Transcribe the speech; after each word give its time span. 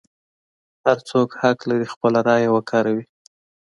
هر 0.83 0.97
څوک 1.09 1.29
حق 1.41 1.59
لري 1.69 1.87
خپله 1.93 2.19
رایه 2.27 2.49
وکاروي. 2.55 3.03